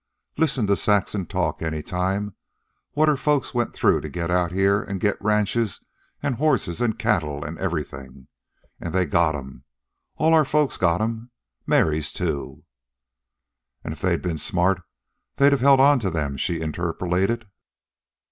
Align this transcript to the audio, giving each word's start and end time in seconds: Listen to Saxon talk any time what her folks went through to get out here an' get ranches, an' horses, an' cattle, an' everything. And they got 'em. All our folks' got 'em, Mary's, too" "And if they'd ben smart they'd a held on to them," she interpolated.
Listen 0.35 0.65
to 0.65 0.75
Saxon 0.75 1.27
talk 1.27 1.61
any 1.61 1.83
time 1.83 2.35
what 2.93 3.07
her 3.07 3.15
folks 3.15 3.53
went 3.53 3.75
through 3.75 4.01
to 4.01 4.09
get 4.09 4.31
out 4.31 4.51
here 4.51 4.83
an' 4.89 4.97
get 4.97 5.15
ranches, 5.21 5.79
an' 6.23 6.33
horses, 6.41 6.81
an' 6.81 6.93
cattle, 6.93 7.45
an' 7.45 7.59
everything. 7.59 8.27
And 8.79 8.95
they 8.95 9.05
got 9.05 9.35
'em. 9.35 9.63
All 10.15 10.33
our 10.33 10.43
folks' 10.43 10.77
got 10.77 11.01
'em, 11.01 11.29
Mary's, 11.67 12.11
too" 12.11 12.63
"And 13.83 13.93
if 13.93 14.01
they'd 14.01 14.23
ben 14.23 14.39
smart 14.39 14.81
they'd 15.35 15.53
a 15.53 15.57
held 15.57 15.79
on 15.79 15.99
to 15.99 16.09
them," 16.09 16.35
she 16.35 16.61
interpolated. 16.61 17.45